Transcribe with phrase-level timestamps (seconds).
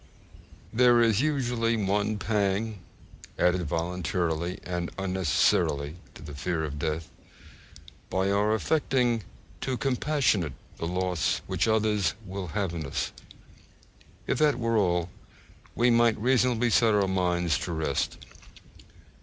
[0.73, 2.79] There is usually one pang
[3.37, 7.11] added voluntarily and unnecessarily to the fear of death,
[8.09, 9.21] by our affecting
[9.61, 13.11] to compassionate the loss which others will have in us.
[14.25, 15.11] If that were all,
[15.75, 18.17] we might reasonably set our minds at rest.